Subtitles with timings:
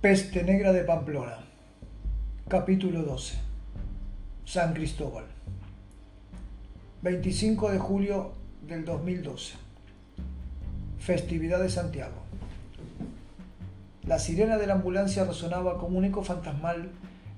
[0.00, 1.38] Peste Negra de Pamplona.
[2.46, 3.36] Capítulo 12.
[4.44, 5.24] San Cristóbal.
[7.02, 8.30] 25 de julio
[8.62, 9.54] del 2012.
[11.00, 12.22] Festividad de Santiago.
[14.06, 16.90] La sirena de la ambulancia resonaba como un eco fantasmal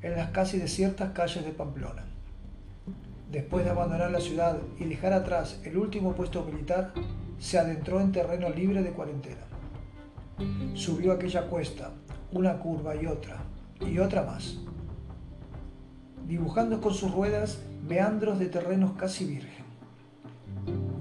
[0.02, 2.04] en las casi desiertas calles de Pamplona.
[3.32, 6.92] Después de abandonar la ciudad y dejar atrás el último puesto militar,
[7.38, 9.47] se adentró en terreno libre de cuarentena.
[10.74, 11.91] Subió aquella cuesta,
[12.33, 13.39] una curva y otra,
[13.80, 14.59] y otra más,
[16.27, 19.65] dibujando con sus ruedas meandros de terrenos casi virgen.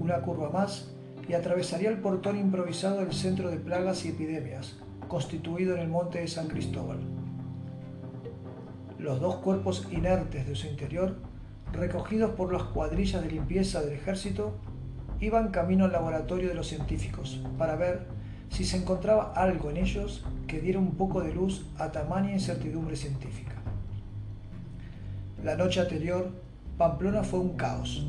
[0.00, 0.90] Una curva más
[1.28, 6.20] y atravesaría el portón improvisado del centro de plagas y epidemias, constituido en el monte
[6.20, 6.98] de San Cristóbal.
[8.98, 11.16] Los dos cuerpos inertes de su interior,
[11.72, 14.58] recogidos por las cuadrillas de limpieza del ejército,
[15.20, 18.19] iban camino al laboratorio de los científicos para ver
[18.50, 22.96] si se encontraba algo en ellos que diera un poco de luz a tamaña incertidumbre
[22.96, 23.54] científica.
[25.42, 26.30] La noche anterior,
[26.76, 28.06] Pamplona fue un caos.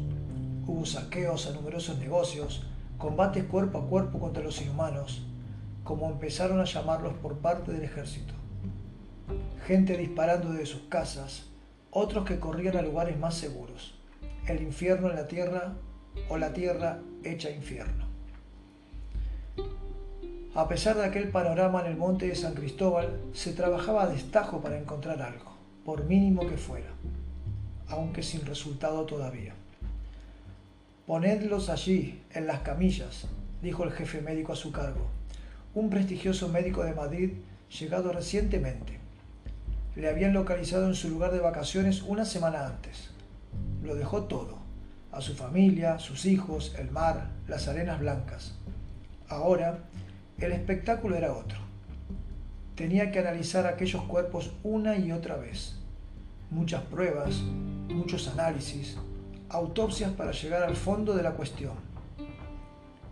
[0.68, 5.26] Hubo saqueos a numerosos negocios, combates cuerpo a cuerpo contra los inhumanos,
[5.84, 8.34] como empezaron a llamarlos por parte del ejército.
[9.66, 11.46] Gente disparando de sus casas,
[11.92, 14.00] otros que corrían a lugares más seguros.
[14.48, 15.74] El infierno en la tierra
[16.30, 18.01] o la tierra hecha infierno.
[20.54, 24.60] A pesar de aquel panorama en el monte de San Cristóbal, se trabajaba a destajo
[24.60, 26.90] para encontrar algo, por mínimo que fuera,
[27.88, 29.54] aunque sin resultado todavía.
[31.08, 33.28] Ponedlos allí, en las camillas,
[33.62, 35.08] dijo el jefe médico a su cargo,
[35.74, 37.32] un prestigioso médico de Madrid
[37.80, 39.00] llegado recientemente.
[39.96, 43.12] Le habían localizado en su lugar de vacaciones una semana antes.
[43.82, 44.58] Lo dejó todo,
[45.14, 48.56] a su familia, sus hijos, el mar, las arenas blancas.
[49.30, 49.80] Ahora
[50.46, 51.60] el espectáculo era otro.
[52.76, 55.76] Tenía que analizar aquellos cuerpos una y otra vez.
[56.50, 57.42] Muchas pruebas,
[57.90, 58.98] muchos análisis,
[59.50, 61.74] autopsias para llegar al fondo de la cuestión.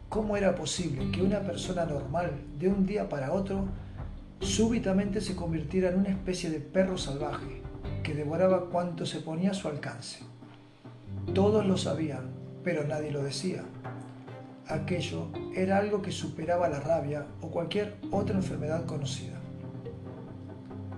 [0.09, 3.66] ¿Cómo era posible que una persona normal de un día para otro
[4.39, 7.62] súbitamente se convirtiera en una especie de perro salvaje
[8.01, 10.22] que devoraba cuanto se ponía a su alcance?
[11.34, 12.31] Todos lo sabían,
[12.63, 13.63] pero nadie lo decía.
[14.69, 19.40] Aquello era algo que superaba la rabia o cualquier otra enfermedad conocida.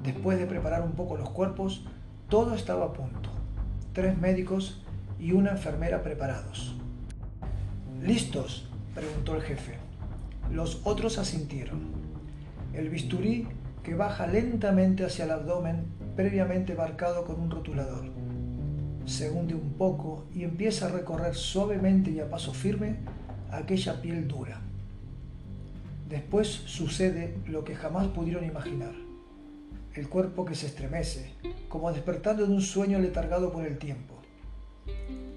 [0.04, 1.86] Después de preparar un poco los cuerpos,
[2.28, 3.30] todo estaba a punto.
[3.94, 4.84] Tres médicos
[5.18, 6.76] y una enfermera preparados.
[8.04, 8.68] ¿Listos?
[8.94, 9.78] preguntó el jefe.
[10.52, 11.80] Los otros asintieron.
[12.74, 13.48] El bisturí
[13.84, 15.86] que baja lentamente hacia el abdomen
[16.18, 18.12] previamente marcado con un rotulador.
[19.06, 22.98] Se hunde un poco y empieza a recorrer suavemente y a paso firme
[23.52, 24.62] aquella piel dura.
[26.10, 28.94] Después sucede lo que jamás pudieron imaginar.
[29.94, 31.34] El cuerpo que se estremece,
[31.68, 34.16] como despertando de un sueño letargado por el tiempo.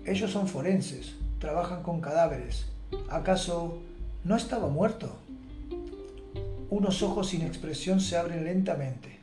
[0.04, 2.66] Ellos son forenses, trabajan con cadáveres.
[3.10, 3.82] ¿Acaso
[4.22, 5.16] no estaba muerto?
[6.70, 9.18] Unos ojos sin expresión se abren lentamente.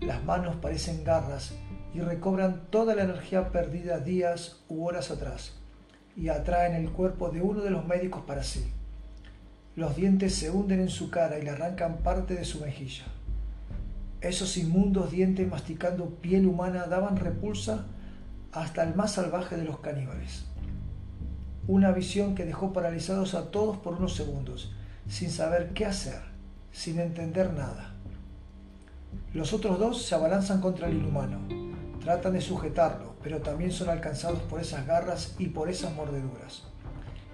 [0.00, 1.54] Las manos parecen garras
[1.94, 5.59] y recobran toda la energía perdida días u horas atrás
[6.20, 8.70] y atraen el cuerpo de uno de los médicos para sí.
[9.74, 13.04] Los dientes se hunden en su cara y le arrancan parte de su mejilla.
[14.20, 17.86] Esos inmundos dientes masticando piel humana daban repulsa
[18.52, 20.44] hasta el más salvaje de los caníbales.
[21.66, 24.74] Una visión que dejó paralizados a todos por unos segundos,
[25.08, 26.20] sin saber qué hacer,
[26.70, 27.94] sin entender nada.
[29.32, 31.38] Los otros dos se abalanzan contra el inhumano,
[32.00, 36.64] tratan de sujetarlo, pero también son alcanzados por esas garras y por esas mordeduras.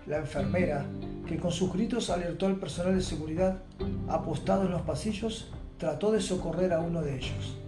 [0.07, 0.87] La enfermera,
[1.27, 3.63] que con sus gritos alertó al personal de seguridad
[4.09, 7.59] apostado en los pasillos, trató de socorrer a uno de ellos.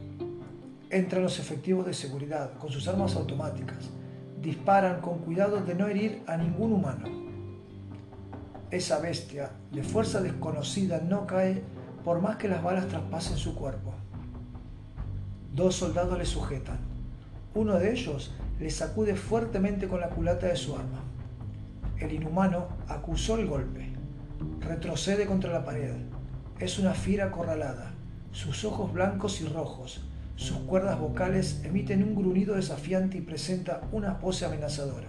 [0.91, 3.91] Entran los efectivos de seguridad con sus armas automáticas.
[4.41, 7.09] Disparan con cuidado de no herir a ningún humano.
[8.71, 11.63] Esa bestia, de fuerza desconocida, no cae
[12.05, 13.93] por más que las balas traspasen su cuerpo.
[15.53, 16.98] Dos soldados le sujetan.
[17.55, 21.03] Uno de ellos le sacude fuertemente con la culata de su arma.
[21.99, 23.89] El inhumano acusó el golpe.
[24.61, 25.95] Retrocede contra la pared.
[26.59, 27.93] Es una fiera acorralada.
[28.33, 30.03] Sus ojos blancos y rojos,
[30.37, 35.09] sus cuerdas vocales emiten un gruñido desafiante y presenta una pose amenazadora.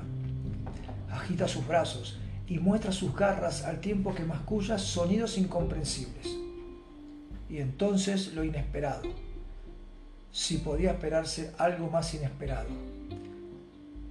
[1.12, 6.36] Agita sus brazos y muestra sus garras al tiempo que masculla sonidos incomprensibles.
[7.50, 9.04] Y entonces lo inesperado
[10.32, 12.70] si podía esperarse algo más inesperado.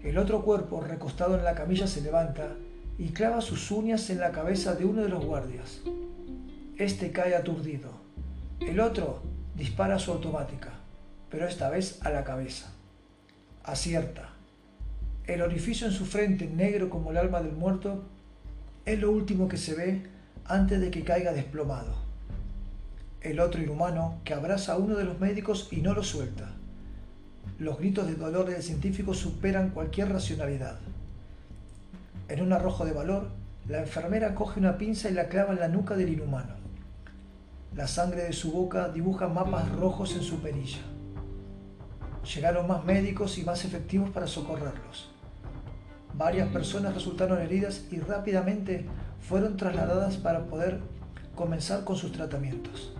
[0.02, 2.56] El otro cuerpo, recostado en la camilla, se levanta
[2.98, 5.80] y clava sus uñas en la cabeza de uno de los guardias.
[6.76, 7.90] Este cae aturdido.
[8.60, 9.22] El otro
[9.54, 10.72] dispara su automática,
[11.30, 12.72] pero esta vez a la cabeza.
[13.64, 14.30] Acierta.
[15.26, 18.04] El orificio en su frente, negro como el alma del muerto,
[18.84, 20.06] es lo último que se ve
[20.46, 22.07] antes de que caiga desplomado.
[23.20, 26.52] El otro inhumano que abraza a uno de los médicos y no lo suelta.
[27.58, 30.78] Los gritos de dolor del científico superan cualquier racionalidad.
[32.28, 33.30] En un arrojo de valor,
[33.66, 36.54] la enfermera coge una pinza y la clava en la nuca del inhumano.
[37.74, 40.78] La sangre de su boca dibuja mapas rojos en su perilla.
[42.34, 45.10] Llegaron más médicos y más efectivos para socorrerlos.
[46.14, 48.86] Varias personas resultaron heridas y rápidamente
[49.28, 50.78] fueron trasladadas para poder
[51.34, 52.92] comenzar con sus tratamientos.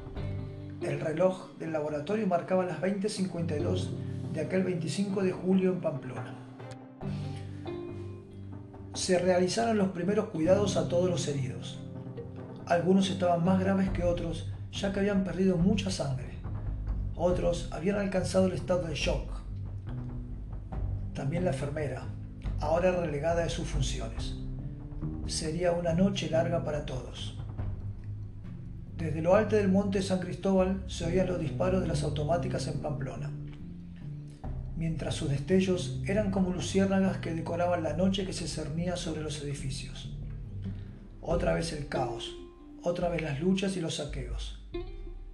[0.81, 3.91] El reloj del laboratorio marcaba las 20:52
[4.33, 6.35] de aquel 25 de julio en Pamplona.
[8.95, 11.81] Se realizaron los primeros cuidados a todos los heridos.
[12.67, 16.39] Algunos estaban más graves que otros, ya que habían perdido mucha sangre.
[17.17, 19.41] Otros habían alcanzado el estado de shock.
[21.13, 22.07] También la enfermera,
[22.61, 24.37] ahora relegada de sus funciones.
[25.27, 27.37] Sería una noche larga para todos.
[28.99, 32.81] Desde lo alto del monte San Cristóbal se oían los disparos de las automáticas en
[32.81, 33.31] Pamplona,
[34.77, 39.41] mientras sus destellos eran como luciérnagas que decoraban la noche que se cernía sobre los
[39.41, 40.19] edificios.
[41.21, 42.35] Otra vez el caos,
[42.83, 44.69] otra vez las luchas y los saqueos.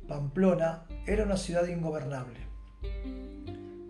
[0.07, 2.41] Pamplona era una ciudad ingobernable.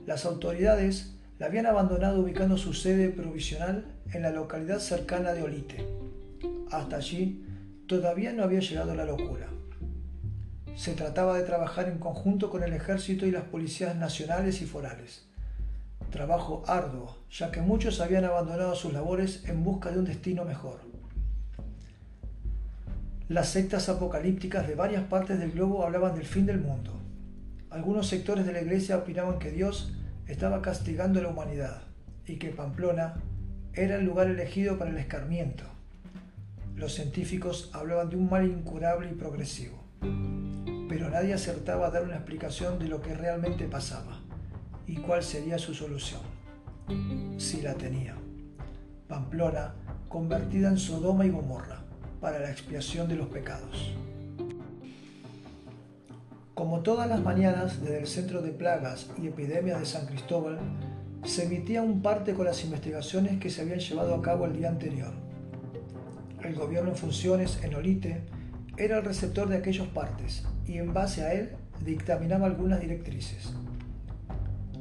[0.06, 5.84] Las autoridades la habían abandonado ubicando su sede provisional en la localidad cercana de Olite.
[6.70, 7.44] Hasta allí
[7.88, 9.48] todavía no había llegado la locura.
[10.74, 15.26] Se trataba de trabajar en conjunto con el ejército y las policías nacionales y forales.
[16.10, 20.80] Trabajo arduo, ya que muchos habían abandonado sus labores en busca de un destino mejor.
[23.28, 27.00] Las sectas apocalípticas de varias partes del globo hablaban del fin del mundo.
[27.70, 29.94] Algunos sectores de la iglesia opinaban que Dios
[30.26, 31.82] estaba castigando a la humanidad
[32.26, 33.14] y que Pamplona
[33.72, 35.64] era el lugar elegido para el escarmiento.
[36.74, 39.83] Los científicos hablaban de un mal incurable y progresivo,
[40.88, 44.20] pero nadie acertaba a dar una explicación de lo que realmente pasaba
[44.86, 46.20] y cuál sería su solución,
[47.38, 48.16] si la tenía.
[49.08, 49.74] Pamplona
[50.08, 51.82] convertida en Sodoma y Gomorra
[52.20, 53.94] para la expiación de los pecados.
[56.54, 60.58] Como todas las mañanas desde el Centro de Plagas y Epidemias de San Cristóbal,
[61.24, 64.68] se emitía un parte con las investigaciones que se habían llevado a cabo el día
[64.68, 65.12] anterior.
[66.42, 68.22] El gobierno en funciones en Olite
[68.76, 71.50] era el receptor de aquellos partes y en base a él
[71.84, 73.54] dictaminaba algunas directrices.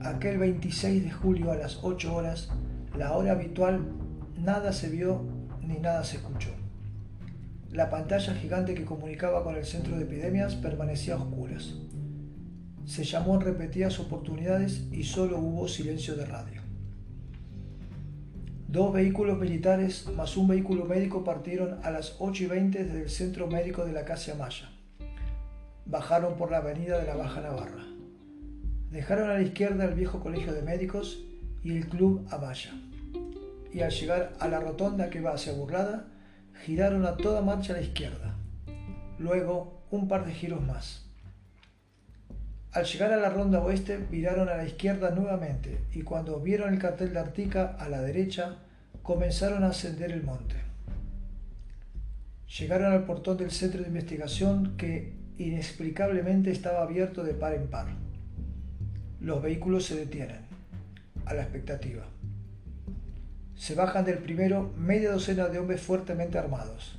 [0.01, 2.49] Aquel 26 de julio a las 8 horas,
[2.97, 3.81] la hora habitual,
[4.37, 5.23] nada se vio
[5.61, 6.49] ni nada se escuchó.
[7.71, 11.75] La pantalla gigante que comunicaba con el centro de epidemias permanecía a oscuras.
[12.85, 16.62] Se llamó en repetidas oportunidades y solo hubo silencio de radio.
[18.73, 23.09] Dos vehículos militares más un vehículo médico partieron a las 8 y 20 desde el
[23.11, 24.67] centro médico de la Casa Maya.
[25.85, 27.83] Bajaron por la avenida de la Baja Navarra.
[28.89, 31.23] Dejaron a la izquierda el viejo colegio de médicos
[31.61, 32.71] y el club Amaya.
[33.71, 36.07] Y al llegar a la rotonda que va hacia Burlada,
[36.65, 38.33] giraron a toda marcha a la izquierda.
[39.19, 41.12] Luego un par de giros más.
[42.73, 46.79] Al llegar a la ronda oeste viraron a la izquierda nuevamente y cuando vieron el
[46.79, 48.57] cartel de Artica a la derecha
[49.03, 50.55] comenzaron a ascender el monte.
[52.57, 57.87] Llegaron al portón del centro de investigación que inexplicablemente estaba abierto de par en par.
[59.21, 60.41] Los vehículos se detienen,
[61.25, 62.03] a la expectativa.
[63.55, 66.97] Se bajan del primero media docena de hombres fuertemente armados.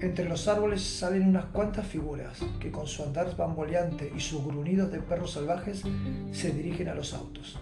[0.00, 4.92] Entre los árboles salen unas cuantas figuras que con su andar bamboleante y sus gruñidos
[4.92, 5.82] de perros salvajes
[6.30, 7.58] se dirigen a los autos.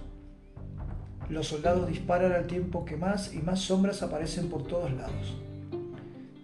[1.31, 5.35] Los soldados disparan al tiempo que más y más sombras aparecen por todos lados.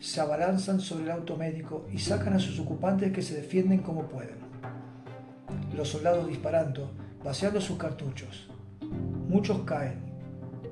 [0.01, 4.07] Se abalanzan sobre el auto médico y sacan a sus ocupantes que se defienden como
[4.07, 4.41] pueden.
[5.77, 6.91] Los soldados disparando,
[7.23, 8.49] vaciando sus cartuchos.
[9.29, 10.01] Muchos caen,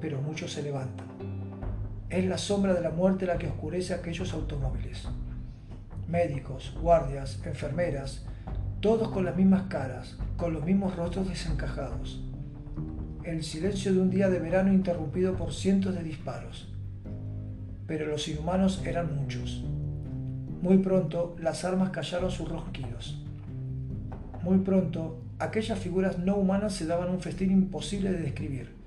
[0.01, 1.10] pero muchos se levantan.
[2.11, 5.07] Es la sombra de la muerte la que oscurece aquellos automóviles.
[6.09, 8.27] Médicos, guardias, enfermeras,
[8.81, 12.21] todos con las mismas caras, con los mismos rostros desencajados.
[13.23, 16.75] El silencio de un día de verano interrumpido por cientos de disparos.
[17.87, 19.63] Pero los inhumanos eran muchos.
[20.63, 23.25] Muy pronto las armas callaron sus ronquidos.
[24.43, 28.80] Muy pronto aquellas figuras no humanas se daban un festín imposible de describir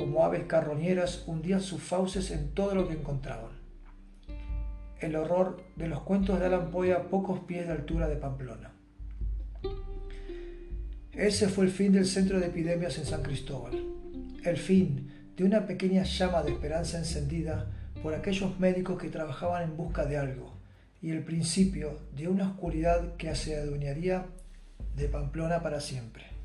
[0.00, 3.50] como aves carroñeras, hundían sus fauces en todo lo que encontraban.
[4.98, 8.72] El horror de los cuentos de Alan Poe a pocos pies de altura de Pamplona.
[11.12, 13.78] Ese fue el fin del centro de epidemias en San Cristóbal.
[14.42, 17.70] El fin de una pequeña llama de esperanza encendida
[18.02, 20.54] por aquellos médicos que trabajaban en busca de algo,
[21.02, 24.24] y el principio de una oscuridad que se adueñaría
[24.96, 26.39] de Pamplona para siempre.